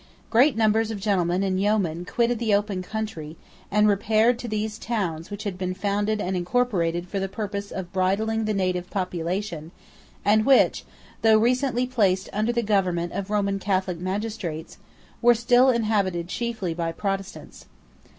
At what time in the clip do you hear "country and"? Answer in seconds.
2.81-3.87